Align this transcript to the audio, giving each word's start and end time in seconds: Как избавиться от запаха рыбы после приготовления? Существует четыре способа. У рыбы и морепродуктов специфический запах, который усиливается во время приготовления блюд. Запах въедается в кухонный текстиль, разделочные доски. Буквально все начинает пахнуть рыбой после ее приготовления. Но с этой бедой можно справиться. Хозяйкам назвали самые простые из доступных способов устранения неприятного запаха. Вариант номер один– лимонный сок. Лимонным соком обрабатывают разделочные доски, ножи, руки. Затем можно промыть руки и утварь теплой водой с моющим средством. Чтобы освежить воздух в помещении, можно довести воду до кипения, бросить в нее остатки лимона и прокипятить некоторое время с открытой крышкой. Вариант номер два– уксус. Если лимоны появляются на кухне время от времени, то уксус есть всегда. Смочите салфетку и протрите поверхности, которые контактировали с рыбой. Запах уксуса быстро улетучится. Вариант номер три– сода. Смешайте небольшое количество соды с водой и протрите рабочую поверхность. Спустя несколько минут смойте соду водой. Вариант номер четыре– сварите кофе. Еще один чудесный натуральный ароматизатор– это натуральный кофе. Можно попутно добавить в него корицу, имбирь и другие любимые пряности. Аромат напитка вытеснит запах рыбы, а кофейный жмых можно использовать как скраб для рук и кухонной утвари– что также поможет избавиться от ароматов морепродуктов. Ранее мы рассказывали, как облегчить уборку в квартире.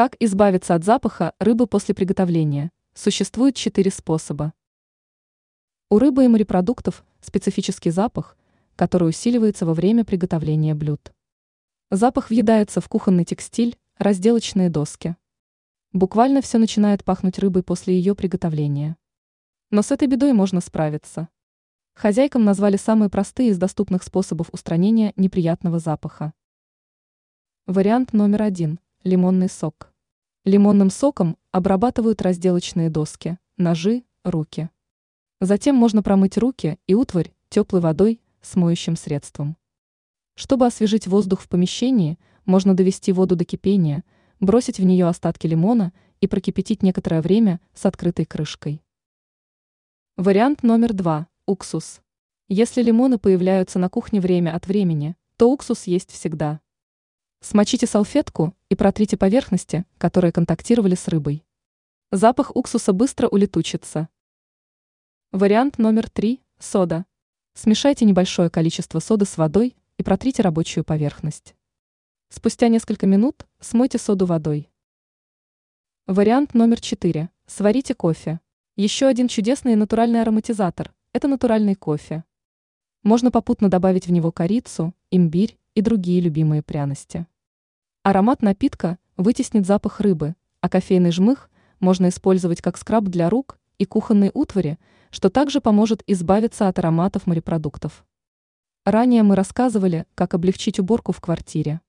Как 0.00 0.16
избавиться 0.18 0.74
от 0.74 0.82
запаха 0.82 1.34
рыбы 1.38 1.66
после 1.66 1.94
приготовления? 1.94 2.72
Существует 2.94 3.54
четыре 3.54 3.90
способа. 3.90 4.54
У 5.90 5.98
рыбы 5.98 6.24
и 6.24 6.28
морепродуктов 6.28 7.04
специфический 7.20 7.90
запах, 7.90 8.38
который 8.76 9.10
усиливается 9.10 9.66
во 9.66 9.74
время 9.74 10.06
приготовления 10.06 10.74
блюд. 10.74 11.12
Запах 11.90 12.30
въедается 12.30 12.80
в 12.80 12.88
кухонный 12.88 13.26
текстиль, 13.26 13.76
разделочные 13.98 14.70
доски. 14.70 15.16
Буквально 15.92 16.40
все 16.40 16.56
начинает 16.56 17.04
пахнуть 17.04 17.38
рыбой 17.38 17.62
после 17.62 17.94
ее 17.94 18.14
приготовления. 18.14 18.96
Но 19.68 19.82
с 19.82 19.90
этой 19.90 20.08
бедой 20.08 20.32
можно 20.32 20.62
справиться. 20.62 21.28
Хозяйкам 21.92 22.42
назвали 22.46 22.78
самые 22.78 23.10
простые 23.10 23.50
из 23.50 23.58
доступных 23.58 24.02
способов 24.02 24.48
устранения 24.50 25.12
неприятного 25.16 25.78
запаха. 25.78 26.32
Вариант 27.66 28.14
номер 28.14 28.40
один– 28.40 28.80
лимонный 29.04 29.50
сок. 29.50 29.89
Лимонным 30.50 30.90
соком 30.90 31.36
обрабатывают 31.52 32.20
разделочные 32.22 32.90
доски, 32.90 33.38
ножи, 33.56 34.02
руки. 34.24 34.68
Затем 35.40 35.76
можно 35.76 36.02
промыть 36.02 36.36
руки 36.36 36.76
и 36.88 36.94
утварь 36.94 37.32
теплой 37.50 37.80
водой 37.80 38.20
с 38.42 38.56
моющим 38.56 38.96
средством. 38.96 39.56
Чтобы 40.34 40.66
освежить 40.66 41.06
воздух 41.06 41.40
в 41.40 41.48
помещении, 41.48 42.18
можно 42.46 42.74
довести 42.74 43.12
воду 43.12 43.36
до 43.36 43.44
кипения, 43.44 44.02
бросить 44.40 44.80
в 44.80 44.84
нее 44.84 45.06
остатки 45.06 45.46
лимона 45.46 45.92
и 46.20 46.26
прокипятить 46.26 46.82
некоторое 46.82 47.22
время 47.22 47.60
с 47.72 47.86
открытой 47.86 48.24
крышкой. 48.24 48.82
Вариант 50.16 50.64
номер 50.64 50.94
два– 50.94 51.28
уксус. 51.46 52.00
Если 52.48 52.82
лимоны 52.82 53.18
появляются 53.18 53.78
на 53.78 53.88
кухне 53.88 54.20
время 54.20 54.56
от 54.56 54.66
времени, 54.66 55.14
то 55.36 55.48
уксус 55.48 55.84
есть 55.84 56.10
всегда. 56.10 56.58
Смочите 57.42 57.86
салфетку 57.86 58.54
и 58.68 58.74
протрите 58.74 59.16
поверхности, 59.16 59.86
которые 59.96 60.30
контактировали 60.30 60.94
с 60.94 61.08
рыбой. 61.08 61.42
Запах 62.10 62.54
уксуса 62.54 62.92
быстро 62.92 63.28
улетучится. 63.28 64.10
Вариант 65.32 65.78
номер 65.78 66.10
три– 66.10 66.42
сода. 66.58 67.06
Смешайте 67.54 68.04
небольшое 68.04 68.50
количество 68.50 68.98
соды 68.98 69.24
с 69.24 69.38
водой 69.38 69.74
и 69.96 70.02
протрите 70.02 70.42
рабочую 70.42 70.84
поверхность. 70.84 71.54
Спустя 72.28 72.68
несколько 72.68 73.06
минут 73.06 73.46
смойте 73.58 73.96
соду 73.96 74.26
водой. 74.26 74.68
Вариант 76.06 76.52
номер 76.52 76.78
четыре– 76.78 77.30
сварите 77.46 77.94
кофе. 77.94 78.40
Еще 78.76 79.06
один 79.06 79.28
чудесный 79.28 79.76
натуральный 79.76 80.20
ароматизатор– 80.20 80.92
это 81.14 81.26
натуральный 81.26 81.74
кофе. 81.74 82.22
Можно 83.02 83.30
попутно 83.30 83.70
добавить 83.70 84.06
в 84.06 84.12
него 84.12 84.30
корицу, 84.30 84.94
имбирь 85.10 85.56
и 85.74 85.80
другие 85.80 86.20
любимые 86.20 86.62
пряности. 86.62 87.26
Аромат 88.02 88.42
напитка 88.42 88.98
вытеснит 89.16 89.66
запах 89.66 90.00
рыбы, 90.00 90.34
а 90.60 90.68
кофейный 90.68 91.10
жмых 91.10 91.50
можно 91.80 92.08
использовать 92.08 92.62
как 92.62 92.76
скраб 92.76 93.04
для 93.04 93.28
рук 93.30 93.58
и 93.78 93.84
кухонной 93.84 94.30
утвари– 94.32 94.78
что 95.10 95.28
также 95.28 95.60
поможет 95.60 96.02
избавиться 96.06 96.68
от 96.68 96.78
ароматов 96.78 97.26
морепродуктов. 97.26 98.04
Ранее 98.84 99.22
мы 99.22 99.36
рассказывали, 99.36 100.06
как 100.14 100.34
облегчить 100.34 100.78
уборку 100.78 101.12
в 101.12 101.20
квартире. 101.20 101.80